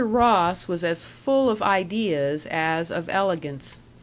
[0.03, 3.81] Ross was as full of ideas as of elegance.